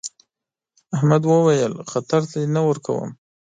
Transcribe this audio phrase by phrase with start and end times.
[0.95, 3.09] احمد وويل: خطر ته دې نه ورکوم.